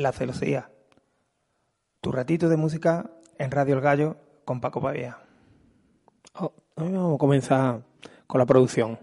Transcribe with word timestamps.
La 0.00 0.12
celosía. 0.12 0.70
Tu 2.00 2.10
ratito 2.10 2.48
de 2.48 2.56
música 2.56 3.10
en 3.36 3.50
Radio 3.50 3.74
El 3.74 3.82
Gallo 3.82 4.16
con 4.46 4.62
Paco 4.62 4.80
Pavía. 4.80 5.18
Oh, 6.32 6.54
hoy 6.76 6.90
vamos 6.90 7.16
a 7.16 7.18
comenzar 7.18 7.82
con 8.26 8.38
la 8.38 8.46
producción. 8.46 8.98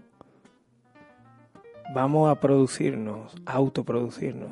Vamos 1.94 2.28
a 2.28 2.40
producirnos, 2.40 3.32
a 3.46 3.52
autoproducirnos. 3.52 4.50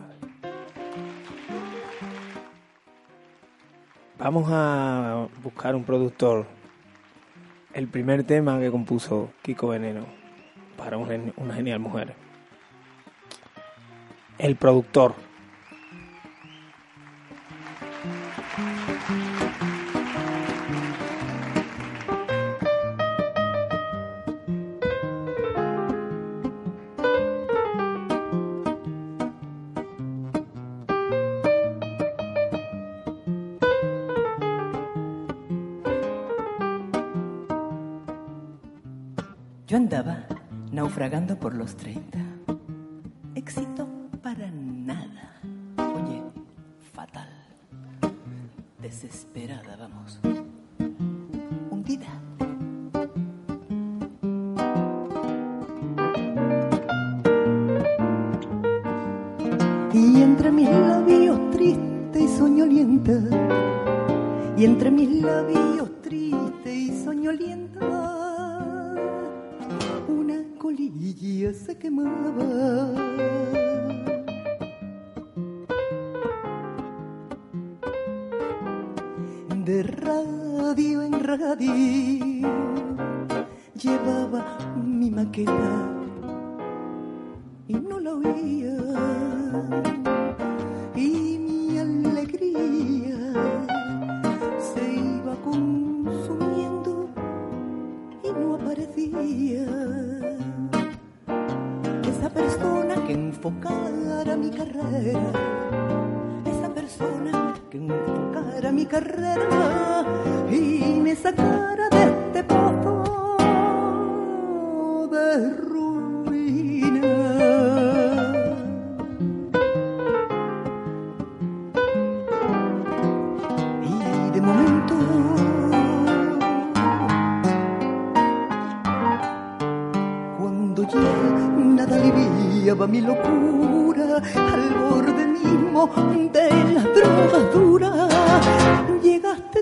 Vamos 4.17 4.49
a 4.49 5.27
buscar 5.43 5.75
un 5.75 5.83
productor. 5.83 6.47
El 7.75 7.89
primer 7.89 8.23
tema 8.23 8.61
que 8.61 8.71
compuso 8.71 9.31
Kiko 9.43 9.67
Veneno 9.67 10.07
para 10.77 10.97
una 10.97 11.55
genial 11.55 11.81
mujer. 11.81 12.15
El 14.39 14.55
productor. 14.55 15.27
Yo 39.67 39.77
andaba 39.79 40.25
naufragando 40.71 41.37
por 41.41 41.53
los 41.53 41.77
30. 41.77 42.19
Éxito 43.35 43.89
para 44.23 44.49
nada. 44.49 45.41
Oye, 45.77 46.23
fatal. 46.93 47.29
Desesperada, 48.81 49.75
vamos. 49.77 50.21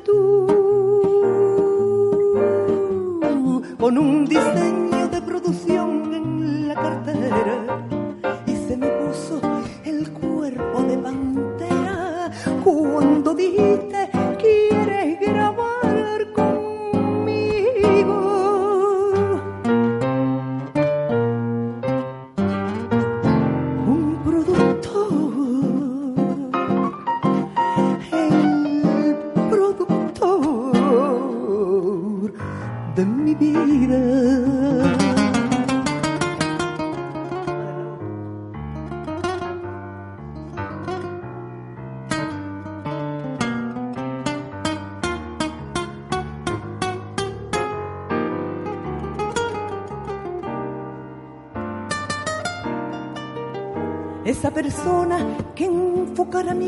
Tú. 0.05 0.47
Con 3.79 3.99
un 3.99 4.25
diseño 4.25 4.84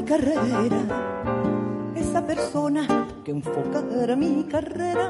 carrera, 0.07 0.87
esa 1.97 2.25
persona 2.25 2.87
que 3.25 3.33
enfocara 3.33 4.15
mi 4.15 4.45
carrera 4.45 5.09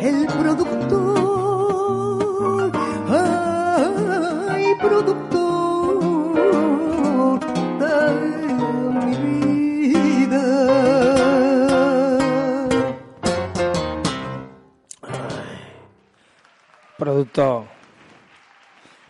el 0.00 0.26
productor, 0.26 1.90
ay, 3.08 4.74
productor 4.80 5.40
de 7.80 7.94
mi 9.06 9.16
vida. 9.92 10.46
Productor. 16.96 17.64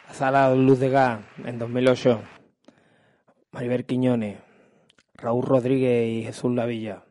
La 0.08 0.14
sala 0.14 0.54
Luz 0.54 0.78
de 0.78 0.88
Gas 0.90 1.20
en 1.44 1.58
2008. 1.58 2.20
Maribel 3.52 3.84
Quiñones. 3.84 4.38
Raúl 5.16 5.44
Rodríguez 5.44 6.08
y 6.08 6.22
Jesús 6.22 6.54
Lavilla. 6.54 7.07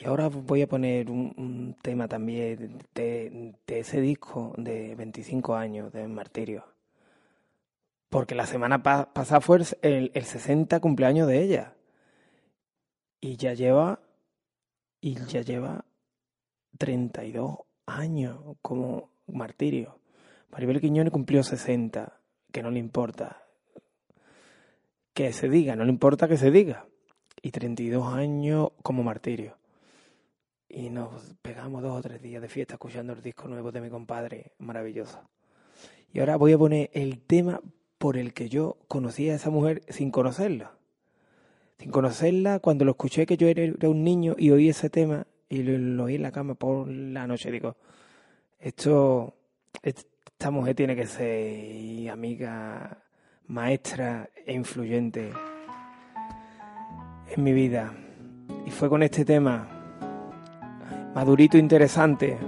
Y 0.00 0.04
ahora 0.04 0.28
voy 0.28 0.62
a 0.62 0.68
poner 0.68 1.10
un, 1.10 1.76
tema 1.82 2.06
también 2.06 2.78
de, 2.94 3.54
ese 3.66 4.00
disco 4.00 4.54
de 4.56 4.94
25 4.94 5.56
años 5.56 5.92
de 5.92 6.06
Martirio. 6.06 6.64
Porque 8.08 8.36
la 8.36 8.46
semana 8.46 8.80
pasada 8.82 9.40
fue 9.40 9.58
el, 9.82 10.12
el 10.14 10.24
60 10.24 10.78
cumpleaños 10.78 11.26
de 11.26 11.42
ella. 11.42 11.74
Y 13.20 13.36
ya 13.36 13.54
lleva. 13.54 13.98
Y 15.00 15.16
ya 15.26 15.42
lleva 15.42 15.84
32 16.78 17.58
años 17.86 18.38
como 18.62 19.10
martirio. 19.26 19.98
Maribel 20.50 20.80
Quiñones 20.80 21.12
cumplió 21.12 21.42
60, 21.42 22.20
que 22.52 22.62
no 22.62 22.70
le 22.70 22.78
importa. 22.78 23.42
Que 25.12 25.32
se 25.32 25.48
diga, 25.48 25.74
no 25.74 25.84
le 25.84 25.90
importa 25.90 26.28
que 26.28 26.36
se 26.36 26.52
diga. 26.52 26.86
Y 27.42 27.50
32 27.50 28.14
años 28.14 28.70
como 28.82 29.02
martirio. 29.02 29.57
Y 30.68 30.90
nos 30.90 31.34
pegamos 31.40 31.82
dos 31.82 31.98
o 31.98 32.02
tres 32.02 32.20
días 32.20 32.42
de 32.42 32.48
fiesta 32.48 32.74
escuchando 32.74 33.14
el 33.14 33.22
disco 33.22 33.48
nuevo 33.48 33.72
de 33.72 33.80
mi 33.80 33.88
compadre, 33.88 34.52
maravilloso. 34.58 35.20
Y 36.12 36.20
ahora 36.20 36.36
voy 36.36 36.52
a 36.52 36.58
poner 36.58 36.90
el 36.92 37.20
tema 37.20 37.60
por 37.98 38.16
el 38.16 38.32
que 38.32 38.48
yo 38.48 38.76
conocí 38.86 39.28
a 39.30 39.34
esa 39.34 39.50
mujer 39.50 39.82
sin 39.88 40.10
conocerla. 40.10 40.72
Sin 41.78 41.90
conocerla, 41.90 42.58
cuando 42.58 42.84
lo 42.84 42.92
escuché 42.92 43.26
que 43.26 43.36
yo 43.36 43.48
era 43.48 43.88
un 43.88 44.04
niño 44.04 44.34
y 44.36 44.50
oí 44.50 44.68
ese 44.68 44.90
tema 44.90 45.26
y 45.48 45.62
lo, 45.62 46.04
oí 46.04 46.16
en 46.16 46.22
la 46.22 46.32
cama 46.32 46.54
por 46.54 46.88
la 46.88 47.26
noche, 47.26 47.50
digo, 47.50 47.76
esto, 48.58 49.34
esta 49.82 50.50
mujer 50.50 50.74
tiene 50.74 50.96
que 50.96 51.06
ser 51.06 52.10
amiga, 52.10 53.04
maestra 53.46 54.28
e 54.44 54.52
influyente 54.52 55.30
en 57.30 57.42
mi 57.42 57.52
vida. 57.52 57.94
Y 58.66 58.70
fue 58.70 58.88
con 58.88 59.02
este 59.02 59.24
tema, 59.24 59.77
madurito 61.18 61.58
interesante, 61.58 62.38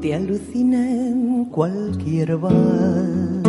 te 0.00 0.14
alucina 0.14 0.78
en 0.78 1.44
cualquier 1.50 2.38
bar 2.38 3.45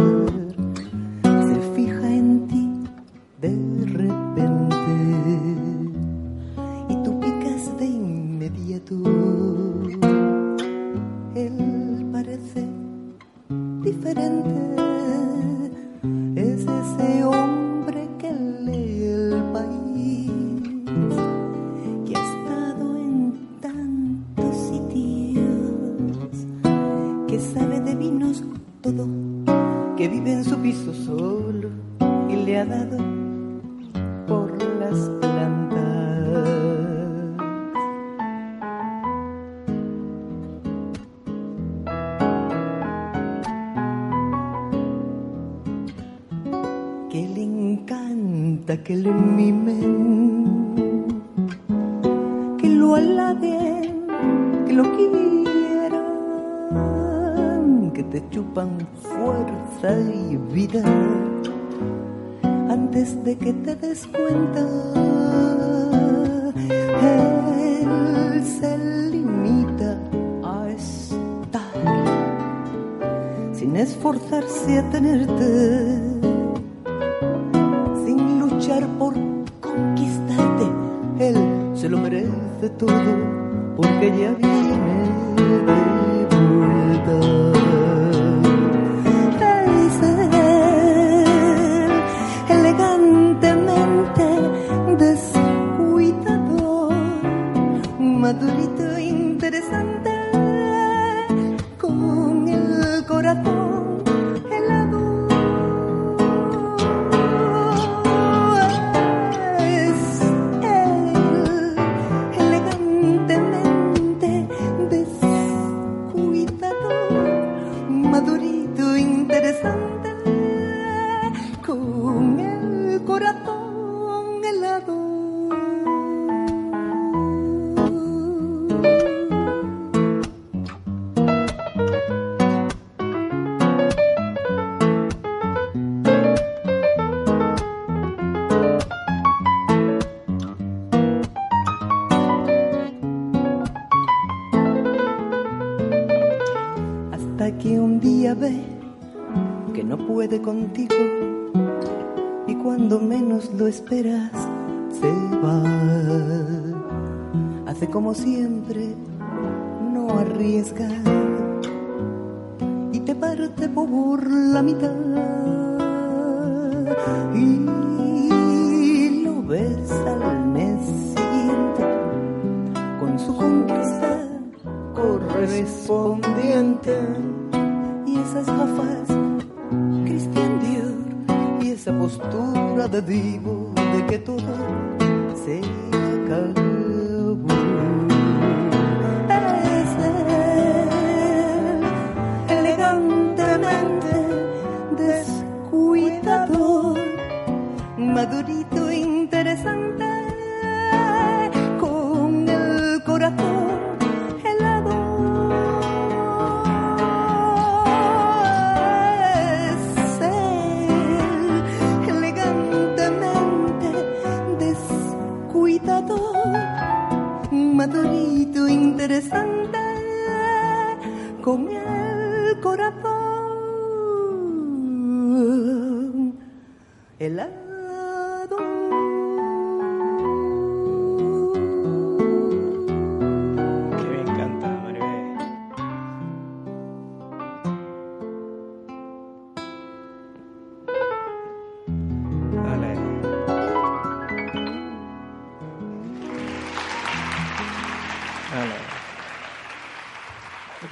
esperas 118.28 118.57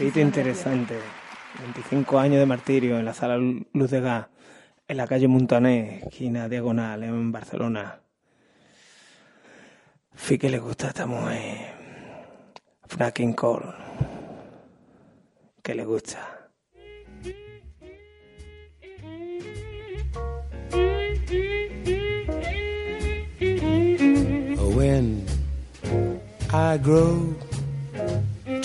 Poquito 0.05 0.19
interesante. 0.19 0.99
25 1.63 2.19
años 2.19 2.37
de 2.37 2.45
martirio 2.45 2.99
en 2.99 3.05
la 3.05 3.15
sala 3.15 3.37
Luz 3.37 3.89
de 3.89 4.01
Gas, 4.01 4.27
en 4.87 4.97
la 4.97 5.07
calle 5.07 5.27
Montané, 5.27 6.03
esquina 6.05 6.47
diagonal, 6.47 7.01
en 7.01 7.31
Barcelona. 7.31 8.01
Fí 10.13 10.37
que 10.37 10.51
le 10.51 10.59
gusta 10.59 10.89
esta 10.89 11.07
mujer. 11.07 11.73
Fracking 12.87 13.33
Call. 13.33 13.63
Que 15.63 15.73
le 15.73 15.85
gusta. 15.85 16.19
when 24.75 25.25
I 26.51 26.77
grow 26.77 27.35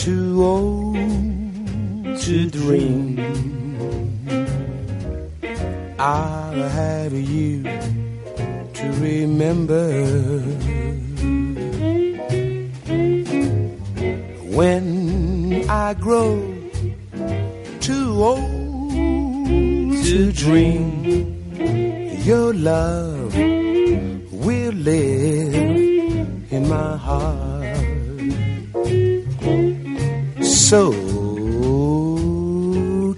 too 0.01 0.43
old 0.43 0.97
to 2.19 2.49
dream. 2.49 3.21
I'll 5.99 6.69
have 6.71 7.13
you 7.13 7.63
to 8.79 8.87
remember. 8.99 9.91
When 14.57 15.69
I 15.69 15.93
grow 15.93 16.35
too 17.81 18.25
old 18.25 18.93
to 20.07 20.33
dream, 20.33 20.87
your 22.25 22.55
love 22.55 23.37
will 24.33 24.73
live 24.73 25.55
in 26.51 26.69
my 26.71 26.97
heart. 26.97 27.50
So 30.71 30.93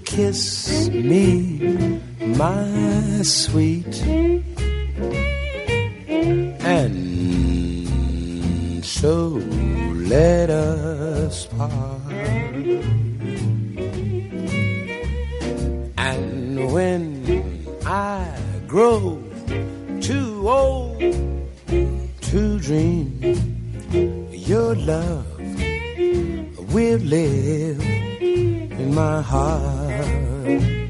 kiss 0.05 0.89
me, 0.89 1.59
my 2.35 3.21
sweet, 3.21 3.93
my 29.03 29.21
heart. 29.21 30.82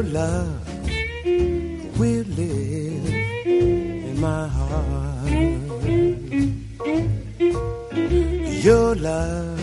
Your 0.00 0.08
love 0.12 0.80
will 1.98 2.24
live 2.24 3.04
in 3.44 4.18
my 4.18 4.48
heart. 4.48 5.30
Your 8.64 8.94
love 8.94 9.60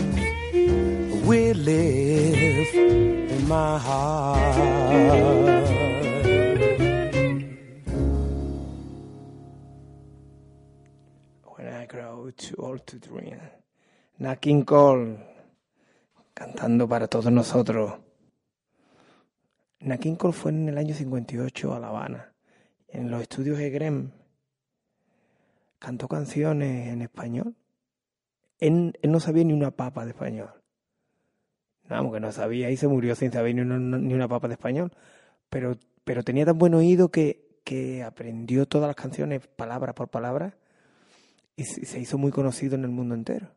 will 1.26 1.56
live 1.56 2.74
in 3.34 3.48
my 3.48 3.78
heart. 3.78 4.54
When 11.42 11.66
I 11.66 11.86
grow 11.86 12.30
too 12.36 12.54
old 12.58 12.86
to 12.86 13.00
dream. 13.00 13.40
Nat 14.20 14.36
King 14.36 14.64
Cole, 14.64 15.18
cantando 16.32 16.86
para 16.88 17.08
todos 17.08 17.32
nosotros. 17.32 18.07
Cole 20.16 20.32
fue 20.32 20.50
en 20.50 20.68
el 20.68 20.78
año 20.78 20.94
58 20.94 21.74
a 21.74 21.78
La 21.78 21.88
Habana, 21.88 22.32
en 22.88 23.10
los 23.10 23.22
estudios 23.22 23.58
Egrem. 23.58 24.10
Cantó 25.78 26.08
canciones 26.08 26.88
en 26.88 27.02
español. 27.02 27.54
Él, 28.58 28.98
no 29.04 29.20
sabía 29.20 29.44
ni 29.44 29.52
una 29.52 29.70
papa 29.70 30.04
de 30.04 30.10
español. 30.10 30.50
Vamos, 31.88 32.12
que 32.12 32.20
no 32.20 32.32
sabía 32.32 32.70
y 32.70 32.76
se 32.76 32.88
murió 32.88 33.14
sin 33.14 33.30
saber 33.30 33.54
ni 33.54 33.60
una, 33.60 33.78
ni 33.78 34.12
una 34.12 34.28
papa 34.28 34.48
de 34.48 34.54
español. 34.54 34.92
Pero, 35.48 35.76
pero 36.04 36.24
tenía 36.24 36.44
tan 36.44 36.58
buen 36.58 36.74
oído 36.74 37.10
que, 37.10 37.60
que 37.64 38.02
aprendió 38.02 38.66
todas 38.66 38.88
las 38.88 38.96
canciones 38.96 39.46
palabra 39.46 39.94
por 39.94 40.08
palabra 40.08 40.56
y 41.56 41.64
se 41.64 41.98
hizo 42.00 42.18
muy 42.18 42.32
conocido 42.32 42.74
en 42.74 42.82
el 42.84 42.90
mundo 42.90 43.14
entero. 43.14 43.48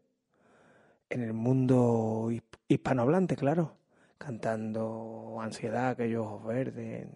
En 1.10 1.24
el 1.24 1.34
mundo 1.34 2.30
his- 2.32 2.44
hispanohablante, 2.68 3.36
claro. 3.36 3.76
Cantando 4.24 5.40
Ansiedad, 5.42 5.90
aquellos 5.90 6.26
ojos 6.26 6.46
verdes. 6.46 7.08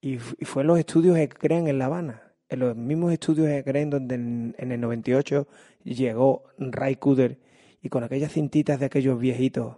Y, 0.00 0.16
fue 0.18 0.62
en 0.62 0.68
los 0.68 0.78
estudios 0.78 1.18
Ecren 1.18 1.68
en 1.68 1.78
La 1.78 1.86
Habana. 1.86 2.22
En 2.48 2.60
los 2.60 2.74
mismos 2.74 3.12
estudios 3.12 3.48
Ecren 3.48 3.90
donde 3.90 4.14
en, 4.14 4.54
en 4.58 4.72
el 4.72 4.80
98 4.80 5.46
llegó 5.84 6.44
Ray 6.58 6.96
Cooder 6.96 7.38
y 7.82 7.90
con 7.90 8.02
aquellas 8.02 8.32
cintitas 8.32 8.80
de 8.80 8.86
aquellos 8.86 9.18
viejitos 9.18 9.76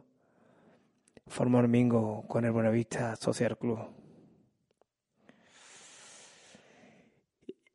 Forma 1.26 1.60
Domingo 1.60 2.24
con 2.28 2.44
el 2.44 2.52
Buenavista 2.52 3.16
Social 3.16 3.58
Club. 3.58 3.80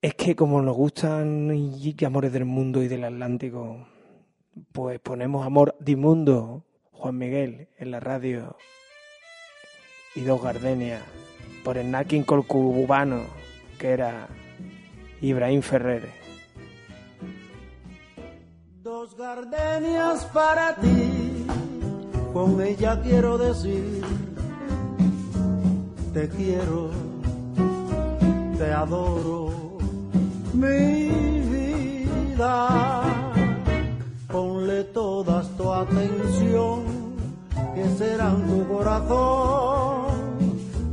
Es 0.01 0.13
que 0.13 0.35
como 0.35 0.61
nos 0.61 0.75
gustan 0.75 1.51
y 1.53 1.95
amores 2.05 2.31
del 2.31 2.45
mundo 2.45 2.81
y 2.81 2.87
del 2.87 3.03
Atlántico, 3.03 3.87
pues 4.71 4.99
ponemos 4.99 5.45
amor 5.45 5.75
de 5.79 5.95
mundo, 5.95 6.63
Juan 6.97 7.17
Miguel, 7.17 7.69
en 7.77 7.91
la 7.91 7.99
radio 7.99 8.57
y 10.15 10.21
dos 10.21 10.41
gardenias 10.41 11.01
por 11.63 11.77
el 11.77 11.91
Nakin 11.91 12.23
cubano 12.23 13.21
que 13.77 13.89
era 13.89 14.27
Ibrahim 15.21 15.61
Ferrer. 15.61 16.09
Dos 18.81 19.15
gardenias 19.15 20.25
para 20.25 20.75
ti, 20.77 21.45
con 22.33 22.61
ella 22.61 22.99
quiero 23.03 23.37
decir, 23.37 24.01
te 26.13 26.27
quiero, 26.29 26.89
te 28.57 28.71
adoro, 28.71 29.77
mi 30.53 31.09
vida. 31.51 33.26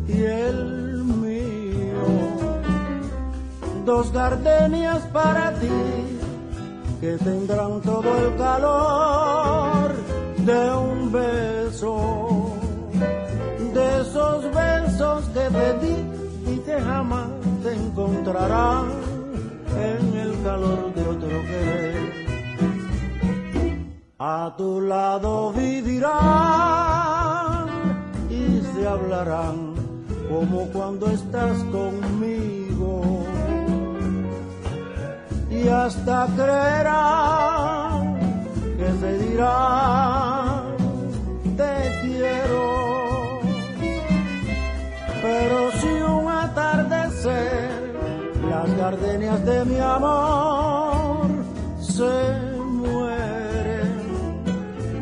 Y 0.08 0.22
el 0.22 1.04
mío. 1.04 2.06
Dos 3.84 4.12
gardenias 4.12 5.02
para 5.12 5.52
ti 5.58 5.68
que 7.00 7.18
tendrán 7.18 7.80
todo 7.82 8.16
el 8.16 8.36
calor 8.36 9.92
de 10.38 10.74
un 10.74 11.12
beso, 11.12 12.52
de 13.74 14.00
esos 14.00 14.44
besos 14.54 15.24
que 15.34 15.50
te 15.56 15.78
di 15.84 15.96
y 16.52 16.56
que 16.58 16.80
jamás 16.80 17.28
te 17.62 17.74
encontrarán 17.74 18.86
en 19.76 20.16
el 20.16 20.42
calor 20.42 20.94
de 20.94 21.02
otro 21.02 21.28
querer. 21.28 22.24
A 24.18 24.54
tu 24.56 24.80
lado 24.80 25.52
vivirán 25.52 26.83
hablarán 28.86 29.74
como 30.28 30.66
cuando 30.72 31.06
estás 31.10 31.56
conmigo 31.64 33.24
y 35.50 35.68
hasta 35.68 36.26
creerán 36.36 38.18
que 38.76 38.92
se 39.00 39.18
dirá 39.18 40.62
te 41.56 41.74
quiero. 42.02 43.40
Pero 45.22 45.72
si 45.80 45.86
un 45.86 46.28
atardecer 46.28 47.94
las 48.50 48.76
gardenias 48.76 49.44
de 49.44 49.64
mi 49.64 49.78
amor 49.78 51.28
se 51.80 52.12
mueren, 52.58 53.92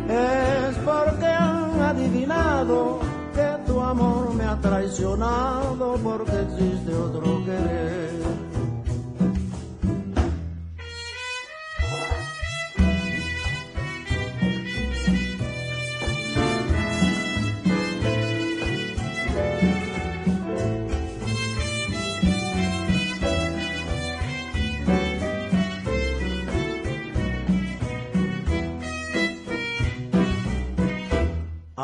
es 0.09 0.77
porque 0.85 1.27
han 1.27 1.81
adivinado 1.81 3.02
amor 3.93 4.35
me 4.35 4.45
ha 4.45 4.59
traicionado 4.59 5.99
porque 6.03 6.33
existe 6.33 6.95
otro 6.95 7.45
querer. 7.45 8.12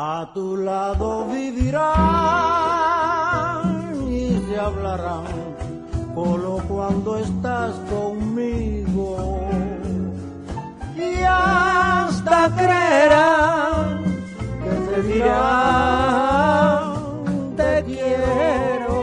A 0.01 0.31
tu 0.33 0.55
lado 0.55 1.27
vivirán 1.27 1.83
y 4.09 4.39
se 4.47 4.57
hablarán, 4.57 5.25
solo 6.15 6.63
cuando 6.69 7.17
estás 7.17 7.73
conmigo. 7.91 9.41
Y 10.95 11.21
hasta 11.21 12.49
creerán 12.55 14.05
que 14.63 14.71
te 14.87 15.01
dirán 15.01 16.05
te 17.57 17.83
quiero. 17.83 18.95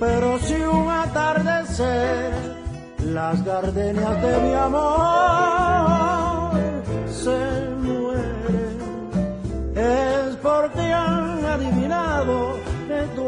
Pero 0.00 0.38
si 0.38 0.56
un 0.56 0.90
atardecer 0.90 2.30
las 3.06 3.42
gardenias 3.42 4.20
de 4.20 4.38
mi 4.42 4.52
amor 4.52 5.51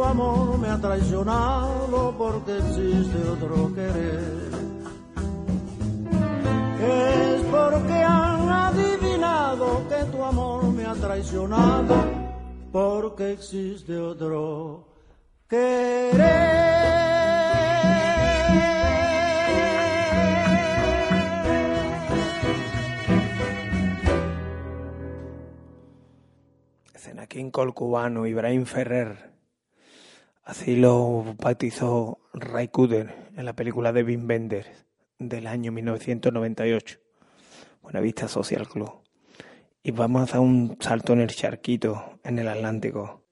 tu 0.05 0.11
amor 0.11 0.59
me 0.59 0.69
ha 0.69 0.79
traicionado 0.79 2.15
porque 2.19 2.59
existe 2.59 3.19
otro 3.29 3.75
querer. 3.75 4.51
Es 6.81 7.43
porque 7.51 7.93
han 7.93 8.49
adivinado 8.51 9.89
que 9.89 10.05
tu 10.13 10.23
amor 10.23 10.65
me 10.73 10.85
ha 10.85 10.95
traicionado 10.95 11.95
porque 12.71 13.33
existe 13.33 13.97
otro 13.99 14.87
aquí 27.17 27.41
en 27.41 27.51
Col 27.51 27.73
cubano, 27.73 28.27
Ibrahim 28.27 28.67
Ferrer. 28.67 29.34
Así 30.45 30.77
lo 30.77 31.35
bautizó 31.39 32.19
Ray 32.35 32.69
Cooder 32.69 33.31
en 33.35 33.47
la 33.47 33.55
película 33.55 33.95
de 33.95 34.03
Wim 34.03 34.29
Wenders 34.29 34.69
del 35.19 35.47
año 35.47 35.73
1998. 35.73 36.99
Buenavista 37.81 38.29
Social 38.29 38.69
Club. 38.69 38.93
Y 39.83 39.93
vamos 39.93 40.21
a 40.21 40.25
hacer 40.25 40.41
un 40.41 40.77
salto 40.81 41.15
en 41.15 41.23
el 41.23 41.31
charquito, 41.31 42.21
en 42.25 42.39
el 42.39 42.49
Atlántico. 42.49 43.24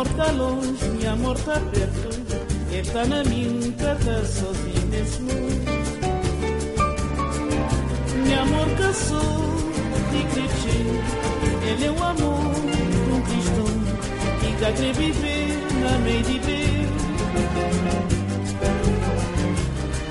Amor 0.00 0.08
tá 0.16 0.32
longe, 0.32 0.84
minha 0.96 1.12
amor 1.12 1.38
tá 1.40 1.60
perto. 1.60 2.08
Ele 2.70 2.90
tá 2.90 3.04
na 3.04 3.22
minha 3.24 3.72
casa 3.72 4.24
sozinho 4.24 4.86
nesse. 4.90 5.20
Minha 8.22 8.40
amor 8.40 8.68
caçou 8.78 9.70
e 10.14 10.22
cresceu, 10.32 11.02
ele 11.68 11.84
é 11.84 11.90
o 11.90 12.02
amor 12.02 12.40
um 13.12 13.20
cristão 13.22 13.66
que 14.40 14.52
quer 14.58 14.92
viver 14.94 15.58
na 15.82 15.98
meio 15.98 16.22
de 16.22 16.38
Deus. 16.38 16.90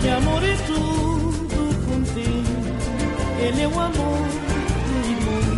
Meu 0.04 0.18
amor 0.18 0.44
é 0.44 0.56
tudo 0.68 1.76
contigo, 1.86 2.62
ele 3.40 3.62
é 3.62 3.68
o 3.68 3.80
amor 3.80 4.28
do 4.86 4.94
limão 5.08 5.50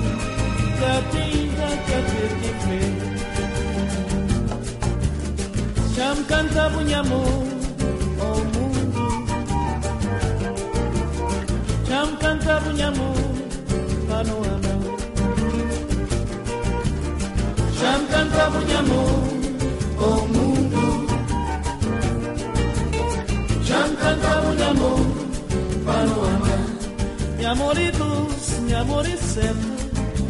catinga 0.79 1.40
que 1.40 1.40
cantava 6.31 6.77
um 6.77 6.95
amor 6.95 7.43
oh 8.17 8.23
ao 8.23 8.37
mundo. 8.53 9.03
Já 11.89 12.05
me 12.05 12.17
cantava 12.17 12.69
um 12.69 12.87
amor 12.87 13.17
para 14.07 14.33
o 14.33 14.43
ano. 14.55 14.75
Já 17.79 17.97
me 17.97 18.07
amor 18.73 19.23
ao 19.99 20.27
mundo. 20.27 20.81
Já 23.63 23.87
me 23.87 23.95
cantava 23.97 24.47
amor 24.71 25.01
para 25.85 26.07
o. 26.07 26.21
Mi 27.37 27.45
amor 27.45 27.77
y 27.77 27.91
tus, 27.91 28.59
mi 28.61 28.73
amor 28.73 29.05
y 29.05 29.17
certo, 29.17 29.67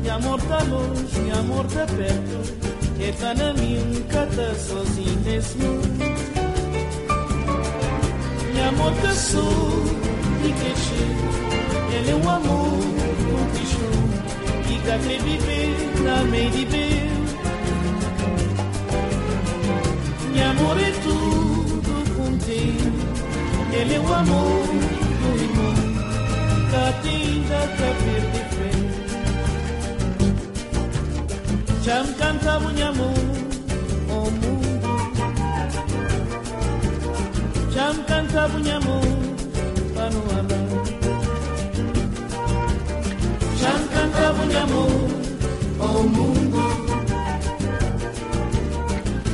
mi 0.02 0.10
amor 0.10 0.42
da 0.48 0.64
luz, 0.64 1.14
mi 1.24 1.32
amor 1.32 1.68
de 1.68 1.86
perto. 1.86 2.61
Que 3.02 3.12
tá 3.14 3.34
na 3.34 3.52
minha 3.56 3.82
cata 4.10 4.54
sozinho 4.54 5.20
nesse 5.26 5.58
mundo. 5.58 5.88
Meu 8.54 8.70
amor 8.70 8.94
caçou 9.02 9.84
e 10.46 10.54
cresceu, 10.54 11.10
ele 11.98 12.12
é 12.12 12.16
um 12.16 12.30
amor 12.30 12.80
com 13.26 13.46
pichão, 13.58 13.96
que 14.68 14.80
quer 14.84 15.00
viver 15.00 16.04
na 16.04 16.24
meio 16.26 16.52
de 16.52 16.66
ver. 16.66 17.12
Meu 20.36 20.50
amor 20.52 20.80
é 20.80 20.92
tudo 21.02 21.92
contigo, 22.16 22.92
ele 23.74 23.96
é 23.96 24.00
o 24.00 24.14
amor 24.14 24.68
do 25.22 25.30
irmão, 25.44 25.74
que 26.70 27.10
tinta 27.10 27.68
que 27.68 28.06
perder 28.06 28.51
chamkanta 31.86 32.54
munyamu 32.63 33.08
omu 34.20 34.52
chamkanta 37.74 38.41
munyamu 38.52 38.96
panuana 39.96 40.60
chamkanta 43.60 44.26
munyamu 44.38 44.84
omungu 45.89 46.65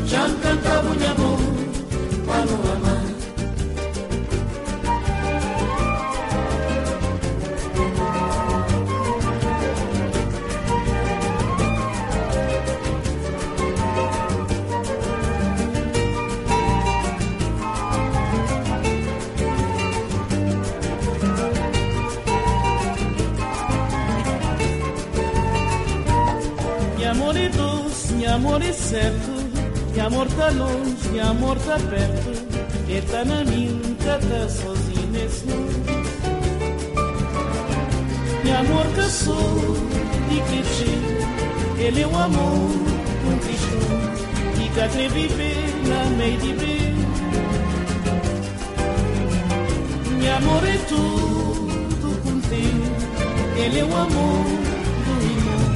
chamkanta 0.10 0.74
munyamu 0.86 1.30
amor 28.38 28.62
é 28.62 28.72
certo 28.72 29.32
Minha 29.92 30.06
amor 30.06 30.28
tá 30.28 30.50
longe, 30.50 31.10
minha 31.12 31.26
amor 31.26 31.58
tá 31.58 31.78
perto 31.90 32.30
Ele 32.88 33.02
tá 33.02 33.26
na 33.26 33.44
minha, 33.44 33.96
tá 34.06 34.48
sozinho 34.48 35.08
nesse 35.12 35.46
mundo. 35.46 36.08
Minha 38.44 38.60
amor 38.60 38.86
caçou 38.96 39.76
e 40.32 40.40
cresceu 40.50 41.02
Ele 41.80 42.02
é 42.02 42.08
o 42.08 42.16
amor 42.16 42.70
com 43.24 43.40
Cristo 43.40 43.78
E 44.64 44.70
cá 44.70 44.88
quer 44.88 45.10
viver 45.10 45.74
na 45.88 46.06
meio 46.18 46.38
de 46.38 46.54
ver 46.54 46.94
Minha 50.18 50.38
amor 50.38 50.64
é 50.64 50.78
tudo 50.88 52.22
contigo 52.24 52.86
Ele 53.58 53.80
é 53.80 53.84
o 53.84 53.96
amor 53.96 54.46
do 55.06 55.14
irmão 55.26 55.68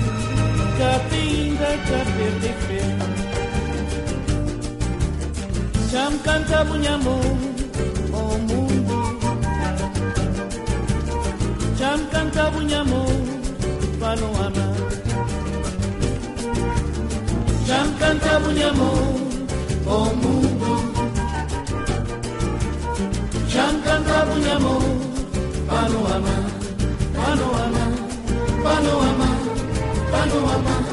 que 0.77 1.09
perder 1.09 1.50
sekte 1.61 1.99
pilipi 2.17 2.79
Camkan 5.91 6.41
kabunyamu 6.49 7.15
oh 8.17 8.35
Mungu 8.49 9.01
Camkan 11.79 12.27
kabunyamu 12.35 13.01
panuana 14.01 14.65
Camkan 17.69 18.15
kabunyamu 18.25 18.89
oh 19.85 20.09
Mungu 20.21 20.73
Camkan 23.53 24.01
kabunyamu 24.09 24.75
panuana 25.69 26.35
Panuana 27.17 27.83
Panuana 28.65 29.29
Panuana 30.11 30.90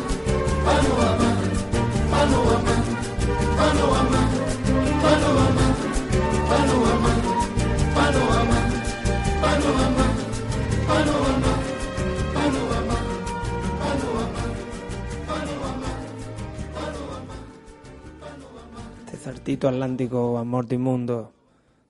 atlántico, 19.67 20.39
amor 20.39 20.67
de 20.67 20.79
mundo, 20.79 21.33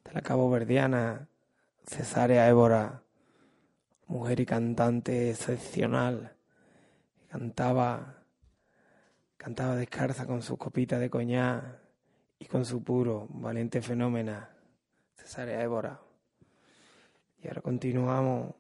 de 0.05 0.13
la 0.13 0.23
cabo 0.23 0.49
verdiana, 0.51 1.29
Cesárea 1.87 2.49
Évora, 2.49 3.03
mujer 4.07 4.41
y 4.41 4.47
cantante 4.47 5.31
excepcional 5.31 6.33
cantaba 7.29 8.18
cantaba 9.39 9.77
descalza 9.77 10.27
con 10.27 10.43
su 10.43 10.59
copita 10.59 10.99
de 10.99 11.09
coñac 11.09 11.65
y 12.39 12.45
con 12.45 12.67
su 12.67 12.83
puro 12.83 13.27
valiente 13.31 13.81
fenómena 13.81 14.51
Cesárea 15.15 15.63
Évora. 15.63 16.01
Y 17.43 17.49
ahora 17.49 17.63
continuamos 17.63 18.55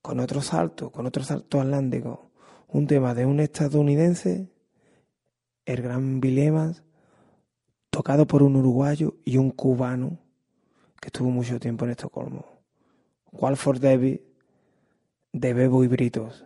con 0.00 0.20
otro 0.20 0.40
salto 0.40 0.90
con 0.90 1.04
otro 1.04 1.24
salto 1.24 1.60
atlántico. 1.60 2.30
Un 2.68 2.86
tema 2.86 3.12
de 3.12 3.26
un 3.26 3.40
estadounidense 3.40 4.48
el 5.66 5.82
gran 5.82 6.20
Bill 6.20 6.38
Evans 6.38 6.84
tocado 7.90 8.26
por 8.26 8.42
un 8.42 8.56
uruguayo 8.56 9.16
y 9.24 9.36
un 9.36 9.50
cubano 9.50 10.18
que 11.00 11.08
estuvo 11.08 11.28
mucho 11.30 11.58
tiempo 11.58 11.84
en 11.84 11.90
Estocolmo. 11.90 12.46
Walford 13.32 13.80
David 13.80 14.20
de 15.32 15.54
Bebo 15.54 15.82
y 15.82 15.88
Britos 15.88 16.45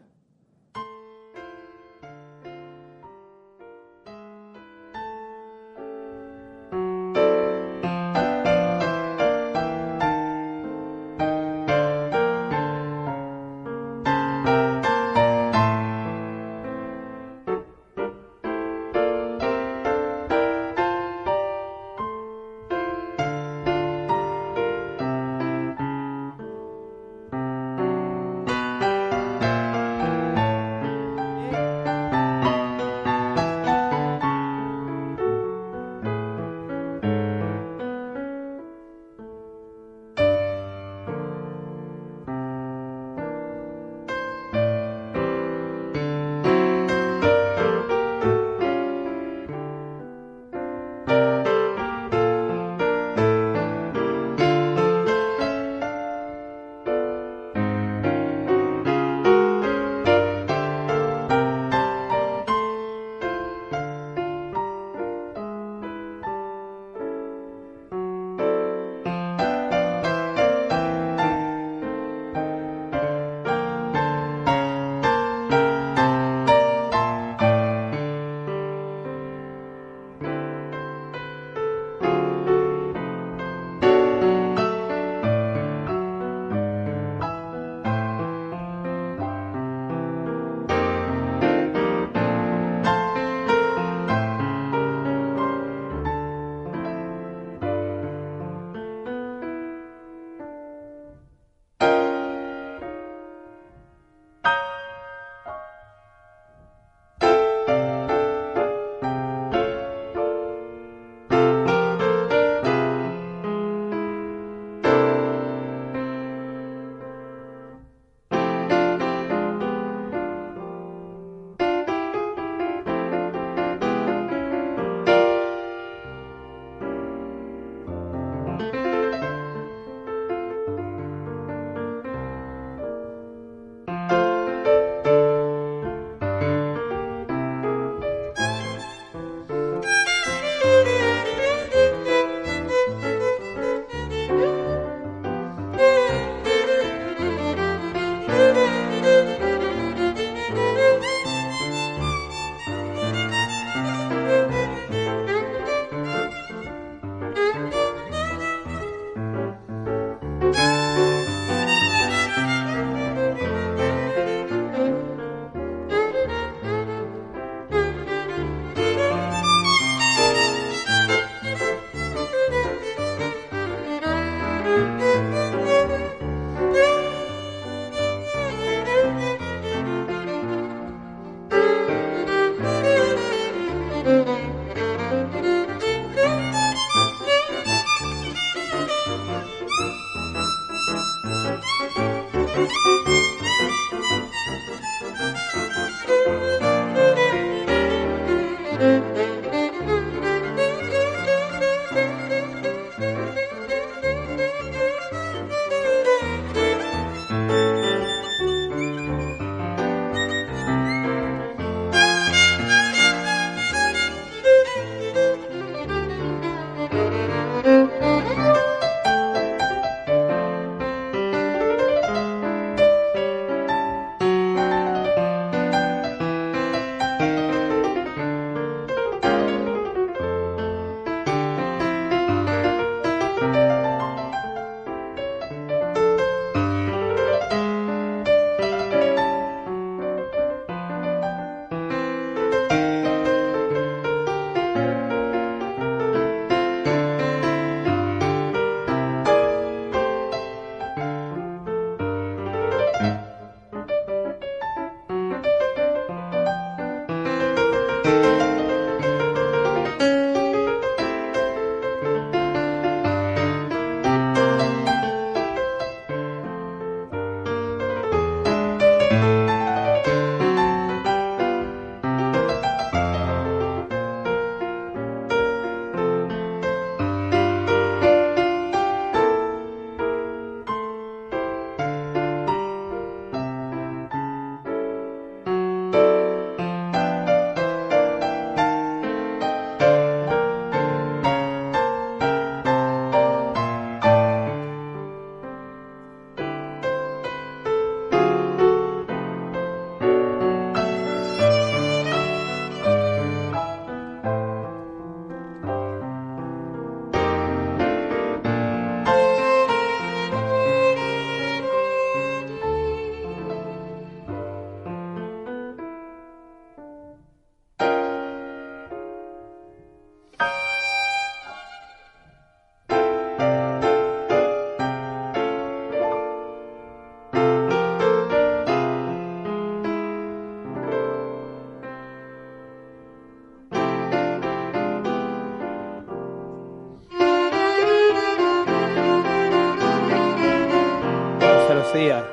días. 341.92 342.24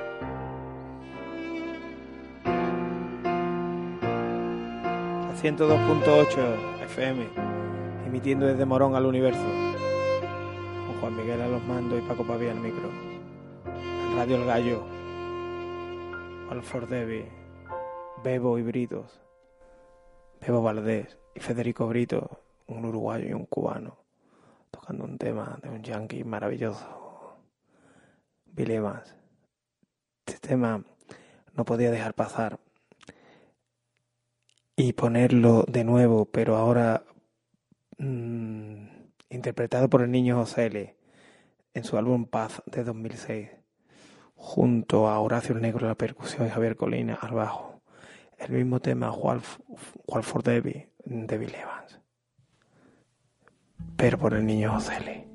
A 5.26 5.34
102.8 5.42 6.84
FM, 6.84 7.28
emitiendo 8.06 8.46
desde 8.46 8.66
Morón 8.66 8.96
al 8.96 9.06
universo. 9.06 9.42
Con 10.86 11.00
Juan 11.00 11.16
Miguel 11.18 11.42
a 11.42 11.48
los 11.48 11.64
mandos 11.64 12.00
y 12.00 12.08
Paco 12.08 12.26
Pavía 12.26 12.52
al 12.52 12.60
micro. 12.60 12.90
Radio 14.16 14.36
El 14.36 14.46
Gallo. 14.46 14.84
Alford 16.52 16.90
Devi, 16.90 17.26
Bebo 18.24 18.58
y 18.58 18.62
Britos. 18.62 19.20
Bebo 20.40 20.62
Valdés 20.62 21.18
y 21.36 21.40
Federico 21.40 21.88
Brito, 21.88 22.42
un 22.68 22.86
uruguayo 22.86 23.28
y 23.28 23.34
un 23.34 23.46
cubano, 23.46 23.98
tocando 24.72 25.04
un 25.04 25.18
tema 25.18 25.58
de 25.62 25.70
un 25.70 25.82
yankee 25.84 26.24
maravilloso. 26.24 26.98
Este 28.56 29.17
tema 30.36 30.84
no 31.54 31.66
podía 31.66 31.92
dejar 31.92 32.14
pasar 32.14 32.60
y 34.76 34.94
ponerlo 34.94 35.66
de 35.68 35.84
nuevo, 35.84 36.26
pero 36.26 36.56
ahora 36.56 37.04
mm, 37.98 38.88
interpretado 39.30 39.90
por 39.90 40.04
el 40.04 40.12
niño 40.12 40.38
José 40.38 40.96
en 41.74 41.84
su 41.84 41.98
álbum 41.98 42.26
Paz 42.26 42.62
de 42.68 42.84
2006, 42.84 43.50
junto 44.36 45.08
a 45.08 45.20
Horacio 45.20 45.56
el 45.56 45.62
Negro 45.62 45.82
en 45.82 45.88
la 45.90 45.96
percusión 45.96 46.46
y 46.46 46.50
Javier 46.50 46.76
Colina 46.76 47.16
al 47.16 47.34
bajo. 47.34 47.82
El 48.38 48.52
mismo 48.52 48.80
tema, 48.80 49.12
Walford 49.12 50.44
Debbie 50.44 50.92
de 51.06 51.38
Bill 51.40 51.56
Evans, 51.56 52.00
pero 53.96 54.20
por 54.20 54.36
el 54.36 54.46
niño 54.46 54.74
José. 54.74 55.28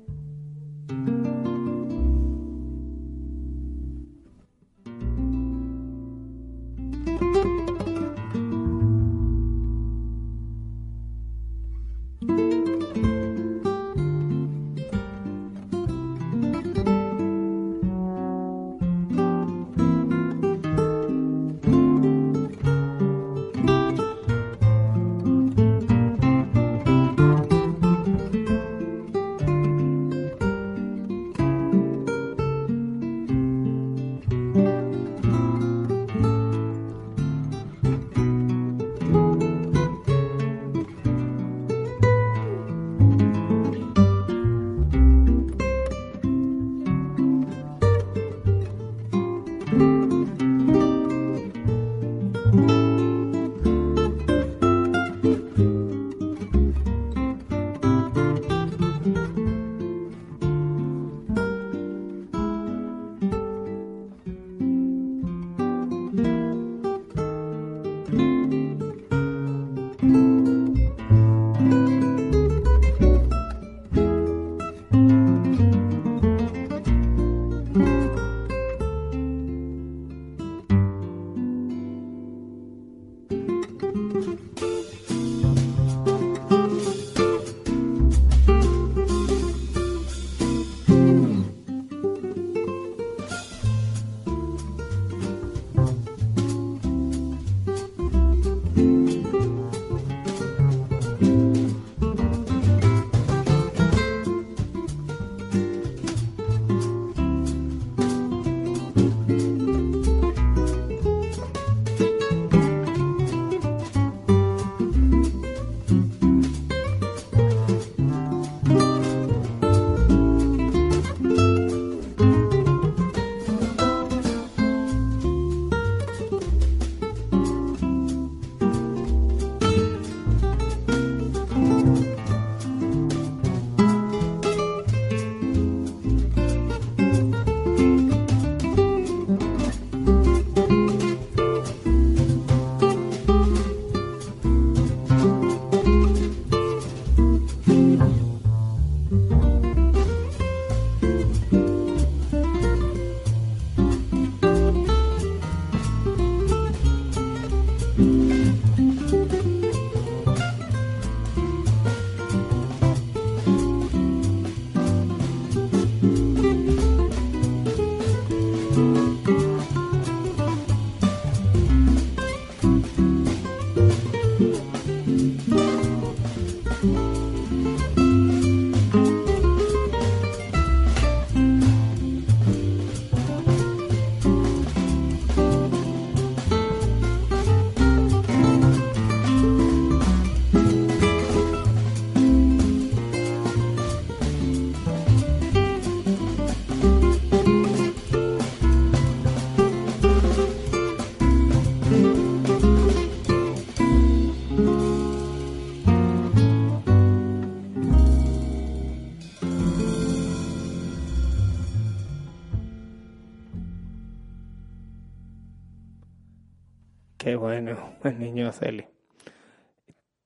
Música 168.75 169.32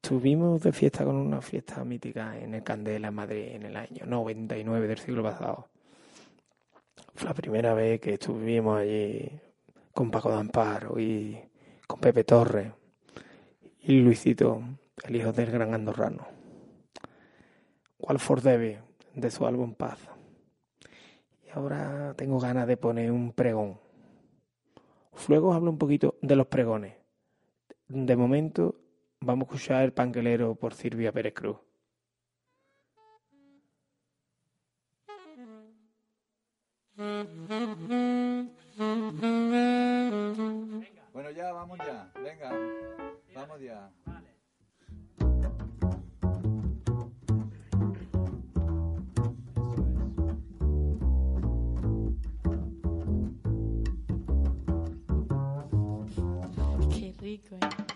Estuvimos 0.01 0.61
de 0.61 0.71
fiesta 0.71 1.05
con 1.05 1.15
una 1.15 1.41
fiesta 1.41 1.83
mítica 1.83 2.37
en 2.37 2.53
el 2.53 2.63
Candela, 2.63 3.09
Madrid, 3.09 3.47
en 3.53 3.63
el 3.63 3.75
año 3.75 4.05
99 4.05 4.87
del 4.87 4.97
siglo 4.97 5.23
pasado. 5.23 5.69
Fue 7.15 7.27
la 7.27 7.33
primera 7.33 7.73
vez 7.73 8.01
que 8.01 8.15
estuvimos 8.15 8.79
allí 8.79 9.29
con 9.93 10.11
Paco 10.11 10.29
de 10.29 10.37
Amparo 10.37 10.99
y 10.99 11.39
con 11.87 11.99
Pepe 11.99 12.23
Torres 12.23 12.71
y 13.81 14.01
Luisito, 14.01 14.61
el 15.05 15.15
hijo 15.15 15.31
del 15.31 15.49
gran 15.49 15.73
andorrano. 15.73 16.27
Walford 17.99 18.43
Debe, 18.43 18.81
de 19.15 19.31
su 19.31 19.47
álbum 19.47 19.73
Paz. 19.73 19.99
Y 21.45 21.49
ahora 21.57 22.13
tengo 22.15 22.39
ganas 22.39 22.67
de 22.67 22.77
poner 22.77 23.11
un 23.11 23.31
pregón. 23.31 23.79
Luego 25.27 25.53
hablo 25.53 25.71
un 25.71 25.77
poquito 25.77 26.15
de 26.21 26.35
los 26.35 26.47
pregones. 26.47 26.96
De 27.89 28.15
momento 28.17 28.75
vamos 29.21 29.47
a 29.47 29.53
escuchar 29.53 29.83
El 29.83 29.93
Panquelero 29.93 30.55
por 30.55 30.73
Silvia 30.73 31.13
Pérez 31.13 31.33
Cruz. 31.33 31.57
Bueno, 41.13 41.31
ya, 41.31 41.53
vamos 41.53 41.77
ya. 41.79 42.11
Venga, 42.21 42.51
vamos 43.33 43.61
ya. 43.61 43.89
Rico, 57.27 57.57
¿eh? 57.57 57.86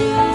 you. 0.00 0.29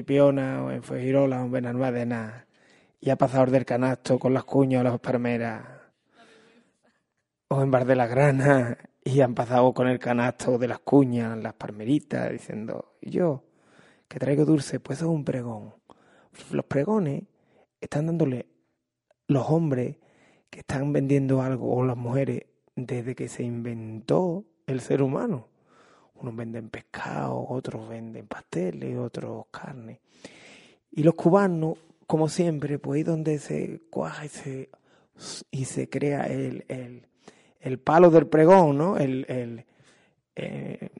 O 0.00 0.70
en 0.70 0.82
Fuengirola 0.82 1.40
o 1.40 1.44
en 1.44 1.52
Benalmádena 1.52 2.46
y 3.00 3.10
ha 3.10 3.16
pasado 3.16 3.46
del 3.46 3.64
canasto 3.64 4.18
con 4.18 4.34
las 4.34 4.44
cuñas 4.44 4.80
o 4.80 4.84
las 4.84 5.00
palmeras 5.00 5.62
o 7.48 7.62
en 7.62 7.70
Bar 7.70 7.84
de 7.84 7.96
la 7.96 8.06
Grana 8.06 8.78
y 9.04 9.20
han 9.20 9.34
pasado 9.34 9.72
con 9.72 9.88
el 9.88 9.98
canasto 9.98 10.58
de 10.58 10.68
las 10.68 10.80
cuñas, 10.80 11.38
las 11.38 11.54
palmeritas, 11.54 12.30
diciendo, 12.30 12.96
¿y 13.00 13.10
yo? 13.10 13.44
que 14.08 14.18
traigo 14.18 14.44
dulce, 14.44 14.80
pues 14.80 14.98
es 14.98 15.04
un 15.04 15.24
pregón. 15.24 15.74
Los 16.50 16.64
pregones 16.66 17.24
están 17.80 18.06
dándole 18.06 18.46
los 19.26 19.48
hombres 19.48 19.96
que 20.50 20.60
están 20.60 20.92
vendiendo 20.92 21.42
algo 21.42 21.74
o 21.74 21.84
las 21.84 21.96
mujeres 21.96 22.44
desde 22.74 23.14
que 23.14 23.28
se 23.28 23.42
inventó 23.42 24.44
el 24.66 24.80
ser 24.80 25.02
humano. 25.02 25.48
Unos 26.20 26.36
venden 26.36 26.68
pescado, 26.70 27.46
otros 27.48 27.88
venden 27.88 28.26
pasteles, 28.26 28.96
otros 28.98 29.46
carne. 29.50 30.00
Y 30.90 31.02
los 31.02 31.14
cubanos, 31.14 31.78
como 32.06 32.28
siempre, 32.28 32.78
pues 32.78 32.98
ahí 32.98 33.02
donde 33.02 33.38
se 33.38 33.82
cuaja 33.90 34.24
y 34.24 34.28
se, 34.28 34.70
y 35.50 35.64
se 35.64 35.88
crea 35.88 36.24
el, 36.24 36.64
el, 36.68 37.06
el 37.60 37.78
palo 37.78 38.10
del 38.10 38.26
pregón, 38.26 38.78
¿no? 38.78 38.96
El, 38.96 39.26
el, 39.28 39.64
eh, 40.34 40.90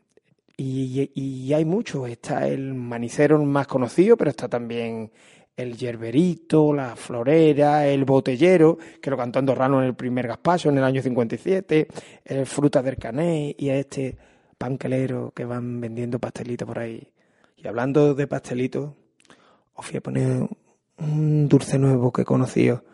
y, 0.57 1.11
y 1.15 1.53
hay 1.53 1.65
muchos. 1.65 2.09
Está 2.09 2.47
el 2.47 2.75
manicero 2.75 3.43
más 3.45 3.67
conocido, 3.67 4.17
pero 4.17 4.31
está 4.31 4.49
también 4.49 5.11
el 5.57 5.77
yerberito, 5.77 6.73
la 6.73 6.95
florera, 6.97 7.87
el 7.87 8.05
botellero, 8.05 8.77
que 9.01 9.11
lo 9.11 9.17
cantó 9.17 9.39
Andorrano 9.39 9.81
en 9.81 9.87
el 9.87 9.95
primer 9.95 10.29
gaspacho 10.29 10.69
en 10.69 10.79
el 10.79 10.85
año 10.85 11.01
57, 11.01 11.89
el 12.25 12.47
fruta 12.47 12.83
del 12.83 12.97
cané 12.99 13.55
y 13.59 13.71
este 13.71 14.17
panquelero 14.59 15.33
que 15.35 15.45
van 15.45 15.81
vendiendo 15.81 16.19
pastelitos 16.19 16.67
por 16.67 16.79
ahí. 16.79 17.13
Y 17.57 17.67
hablando 17.67 18.15
de 18.15 18.27
pastelitos, 18.27 18.93
os 19.75 19.87
voy 19.91 19.97
a 19.97 20.01
poner 20.01 20.49
un 20.99 21.49
dulce 21.49 21.79
nuevo 21.79 22.13
que 22.13 22.23
he 22.23 22.25
conocido, 22.25 22.85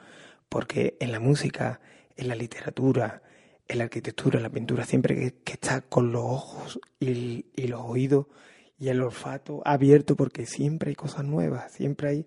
porque 0.48 0.96
en 1.00 1.12
la 1.12 1.20
música, 1.20 1.80
en 2.16 2.28
la 2.28 2.34
literatura, 2.34 3.22
en 3.68 3.78
la 3.78 3.84
arquitectura, 3.84 4.38
en 4.38 4.42
la 4.42 4.50
pintura, 4.50 4.84
siempre 4.84 5.34
que, 5.44 5.52
está 5.52 5.82
con 5.82 6.12
los 6.12 6.22
ojos 6.22 6.80
y, 6.98 7.44
los 7.66 7.80
oídos 7.80 8.26
y 8.78 8.88
el 8.88 9.00
olfato 9.00 9.62
abierto, 9.64 10.16
porque 10.16 10.46
siempre 10.46 10.90
hay 10.90 10.94
cosas 10.94 11.24
nuevas, 11.24 11.72
siempre 11.72 12.08
hay 12.08 12.26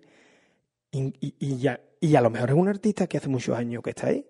y 0.92 1.56
ya, 1.58 1.80
y 2.00 2.16
a 2.16 2.22
lo 2.22 2.30
mejor 2.30 2.50
es 2.50 2.56
un 2.56 2.68
artista 2.68 3.06
que 3.06 3.18
hace 3.18 3.28
muchos 3.28 3.56
años 3.56 3.82
que 3.82 3.90
está 3.90 4.06
ahí, 4.06 4.26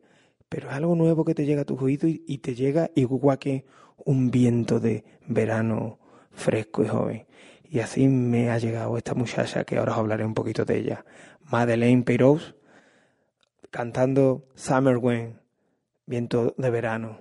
pero 0.49 0.69
es 0.69 0.75
algo 0.75 0.97
nuevo 0.97 1.25
que 1.25 1.35
te 1.35 1.47
llega 1.47 1.63
a 1.63 1.65
tus 1.65 1.81
oídos 1.81 2.11
y, 2.11 2.25
y 2.27 2.39
te 2.39 2.57
llega 2.57 2.91
igual 2.97 3.39
que 3.39 3.65
un 4.05 4.31
viento 4.31 4.81
de 4.81 5.05
verano 5.27 5.99
fresco 6.33 6.85
y 6.85 6.89
joven. 6.89 7.27
Y 7.65 7.81
así 7.81 8.07
me 8.09 8.51
ha 8.51 8.59
llegado 8.59 8.97
esta 8.97 9.15
muchacha 9.15 9.65
que 9.65 9.79
ahora 9.79 9.93
os 9.93 9.99
hablaré 9.99 10.25
un 10.25 10.35
poquito 10.35 10.65
de 10.65 10.79
ella, 10.79 11.05
Madeleine 11.43 12.03
Peyroux, 12.05 12.55
cantando 13.71 14.49
Summer 14.55 14.97
Wind, 14.99 15.41
viento 16.07 16.55
de 16.57 16.71
verano. 16.71 17.21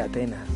Atenas. 0.00 0.48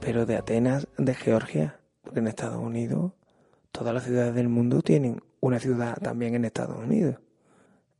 Pero 0.00 0.26
de 0.26 0.36
Atenas, 0.36 0.88
de 0.98 1.14
Georgia, 1.14 1.80
porque 2.02 2.20
en 2.20 2.26
Estados 2.26 2.60
Unidos 2.60 3.12
todas 3.70 3.94
las 3.94 4.04
ciudades 4.04 4.34
del 4.34 4.48
mundo 4.48 4.82
tienen 4.82 5.22
una 5.40 5.58
ciudad 5.58 5.96
también 6.00 6.34
en 6.34 6.44
Estados 6.44 6.78
Unidos. 6.78 7.16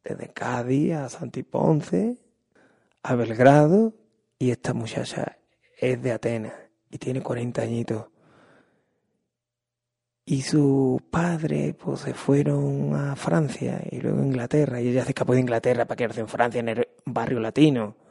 Desde 0.05 0.28
Cádiz 0.28 0.95
a 0.95 1.09
Santiponce, 1.09 2.16
a 3.03 3.14
Belgrado, 3.14 3.95
y 4.39 4.51
esta 4.51 4.74
muchacha 4.74 5.39
es 5.78 6.03
de 6.03 6.12
Atenas 6.12 6.55
y 6.91 6.99
tiene 6.99 7.22
40 7.22 7.62
añitos. 7.62 8.07
Y 10.24 10.43
sus 10.43 11.03
padres 11.03 11.74
pues 11.74 12.01
se 12.01 12.14
fueron 12.14 12.95
a 12.95 13.16
Francia 13.16 13.80
y 13.91 14.01
luego 14.01 14.20
a 14.20 14.26
Inglaterra 14.26 14.80
y 14.80 14.89
ella 14.89 15.05
se 15.05 15.11
escapó 15.11 15.35
de 15.35 15.41
Inglaterra 15.41 15.85
para 15.85 15.97
quedarse 15.97 16.20
en 16.20 16.28
Francia 16.28 16.61
en 16.61 16.68
el 16.68 16.89
barrio 17.05 17.41
latino 17.41 18.01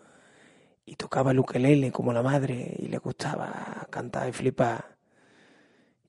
y 0.86 0.96
tocaba 0.96 1.32
el 1.32 1.40
ukelele 1.40 1.92
como 1.92 2.14
la 2.14 2.24
madre 2.24 2.76
y 2.78 2.88
le 2.88 2.98
gustaba 2.98 3.88
cantar 3.90 4.30
y 4.30 4.32
flipar 4.32 4.92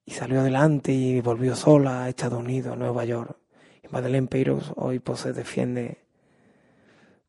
y 0.04 0.12
salió 0.12 0.40
adelante 0.40 0.92
y 0.92 1.20
volvió 1.20 1.54
sola 1.54 2.04
a 2.04 2.08
Estados 2.08 2.38
Unidos, 2.38 2.72
a 2.72 2.76
Nueva 2.76 3.04
York. 3.04 3.36
Y 3.82 3.88
Madeleine 3.88 4.26
Peyros 4.26 4.72
hoy 4.76 4.98
pues 4.98 5.20
se 5.20 5.32
defiende 5.32 5.98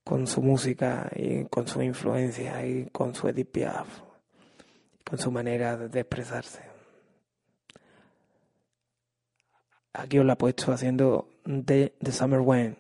con 0.04 0.28
su 0.28 0.42
música 0.42 1.10
y 1.16 1.46
con 1.46 1.68
su 1.68 1.82
influencia 1.82 2.66
y 2.66 2.88
con 2.92 3.16
su 3.16 3.28
Edith 3.28 3.52
Piaf, 3.52 3.88
con 5.06 5.20
su 5.20 5.32
manera 5.32 5.78
de 5.78 6.00
expresarse. 6.00 6.62
Aquí 9.94 10.18
os 10.18 10.26
la 10.26 10.34
he 10.34 10.38
puesto 10.38 10.72
haciendo 10.72 11.30
The, 11.44 11.94
Summer 12.12 12.40
When, 12.40 12.78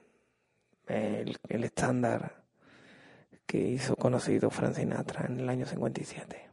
el, 0.87 1.37
el 1.47 1.63
estándar 1.63 2.42
que 3.45 3.57
hizo 3.57 3.95
conocido 3.95 4.49
Frank 4.49 4.75
Sinatra 4.75 5.25
en 5.27 5.39
el 5.39 5.49
año 5.49 5.65
57. 5.65 6.49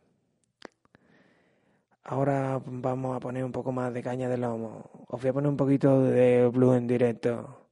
Ahora 2.04 2.60
vamos 2.64 3.16
a 3.16 3.20
poner 3.20 3.44
un 3.44 3.52
poco 3.52 3.72
más 3.72 3.94
de 3.94 4.02
caña 4.02 4.28
de 4.28 4.36
lomo. 4.36 5.06
Os 5.06 5.20
voy 5.20 5.30
a 5.30 5.32
poner 5.32 5.48
un 5.48 5.56
poquito 5.56 6.02
de 6.02 6.48
blue 6.48 6.74
en 6.74 6.86
directo. 6.86 7.68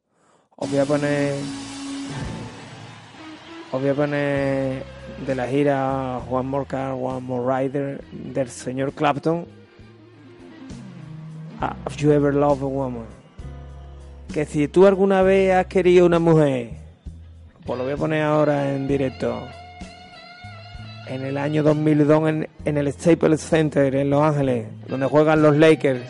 Os 0.57 0.71
voy 0.71 0.79
a 0.79 0.85
poner. 0.85 1.35
Os 3.73 3.81
voy 3.81 3.91
a 3.91 3.95
poner 3.95 4.83
de 5.27 5.35
la 5.35 5.47
gira 5.47 6.19
One 6.31 6.49
More 6.49 6.67
Car, 6.67 6.93
One 6.93 7.21
More 7.21 7.69
Rider 7.69 8.05
del 8.13 8.49
señor 8.49 8.93
Clapton. 8.93 9.47
Have 11.61 11.97
you 11.97 12.13
ever 12.13 12.33
loved 12.33 12.63
a 12.63 12.67
woman? 12.67 13.07
Que 14.33 14.45
si 14.45 14.69
tú 14.69 14.87
alguna 14.87 15.23
vez 15.23 15.53
has 15.53 15.67
querido 15.67 16.07
una 16.07 16.21
mujer, 16.21 16.88
pues 17.69 17.77
lo 17.77 17.85
voy 17.85 17.93
a 17.93 17.97
poner 17.99 18.23
ahora 18.23 18.75
en 18.75 18.89
directo. 18.89 19.47
En 21.07 21.23
el 21.23 21.37
año 21.37 21.63
2002 21.63 22.29
en, 22.31 22.49
en 22.65 22.79
el 22.79 22.91
Staples 22.91 23.43
Center 23.43 23.95
en 23.95 24.09
Los 24.09 24.23
Ángeles, 24.23 24.69
donde 24.87 25.05
juegan 25.05 25.43
los 25.43 25.55
Lakers. 25.55 26.01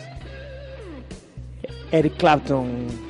Eric 1.91 2.15
Clapton. 2.15 3.08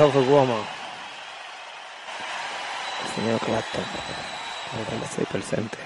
Love 0.00 0.30
Woman. 0.30 0.62
El 3.02 3.08
señor 3.14 3.38
Clapton. 3.40 3.84
Donde 4.90 5.04
estoy 5.04 5.26
presente. 5.26 5.76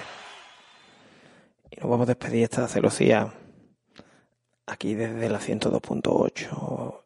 Y 1.69 1.81
nos 1.81 1.89
vamos 1.89 2.05
a 2.05 2.13
despedir 2.13 2.43
esta 2.43 2.65
celosía. 2.69 3.33
Aquí 4.67 4.95
desde 4.95 5.27
la 5.27 5.41
102.8 5.41 7.03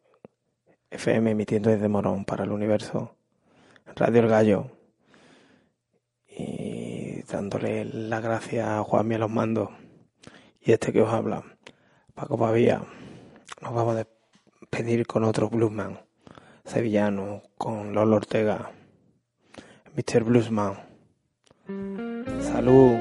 FM 0.92 1.32
emitiendo 1.32 1.70
desde 1.70 1.88
Morón 1.88 2.24
para 2.24 2.44
el 2.44 2.52
universo. 2.52 3.16
Radio 3.96 4.20
El 4.20 4.28
Gallo. 4.28 4.70
Y 6.28 7.22
dándole 7.22 7.86
las 7.86 8.22
gracias 8.22 8.68
a 8.68 8.84
Juanmi 8.84 9.16
a 9.16 9.18
los 9.18 9.30
mandos. 9.30 9.70
Y 10.60 10.70
este 10.70 10.92
que 10.92 11.02
os 11.02 11.12
habla, 11.12 11.42
Paco 12.14 12.38
Pavía. 12.38 12.84
Nos 13.60 13.74
vamos 13.74 13.96
a 13.96 14.06
despedir 14.60 15.08
con 15.08 15.24
otro 15.24 15.50
bluesman 15.50 16.08
sevillano, 16.70 17.42
con 17.58 17.92
Lolo 17.94 18.16
Ortega. 18.16 18.70
Mr. 19.96 20.22
Bluesman. 20.22 20.74
Salud. 22.40 22.96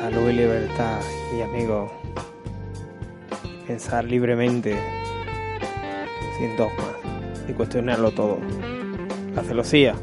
Salud 0.00 0.30
y 0.30 0.32
libertad. 0.32 1.00
Y 1.36 1.42
amigos, 1.42 1.92
pensar 3.68 4.04
libremente, 4.04 4.76
sin 6.38 6.56
dogmas, 6.56 6.96
y 7.48 7.52
cuestionarlo 7.52 8.10
todo. 8.10 8.38
La 9.36 9.44
celosía. 9.44 9.94